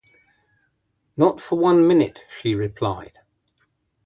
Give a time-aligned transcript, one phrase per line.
[1.15, 3.19] ‘Not for one minute,’ she replied.